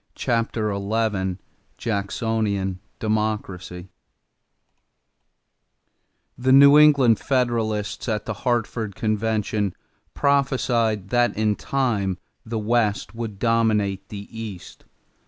CHAPTER 0.15 0.73
XI 0.73 1.37
JACKSONIAN 1.77 2.79
DEMOCRACY 2.97 3.89
The 6.35 6.51
New 6.51 6.79
England 6.79 7.19
Federalists, 7.19 8.09
at 8.09 8.25
the 8.25 8.33
Hartford 8.41 8.95
convention, 8.95 9.75
prophesied 10.15 11.09
that 11.09 11.37
in 11.37 11.55
time 11.55 12.17
the 12.43 12.57
West 12.57 13.13
would 13.13 13.37
dominate 13.37 14.09
the 14.09 14.27
East. 14.35 14.85